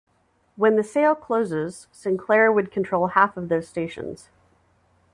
When 0.55 0.77
the 0.77 0.83
sale 0.83 1.13
closes, 1.13 1.85
Sinclair 1.91 2.51
would 2.51 2.71
control 2.71 3.05
half 3.09 3.37
of 3.37 3.49
those 3.49 3.67
stations. 3.67 4.31